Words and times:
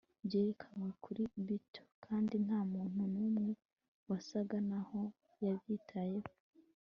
Byerekanwe 0.25 0.89
kuri 1.03 1.21
bito 1.47 1.83
Kandi 2.05 2.33
nta 2.45 2.59
muntu 2.73 3.01
numwe 3.13 3.51
wasaga 4.09 4.57
naho 4.69 5.01
yabyitayeho 5.43 6.29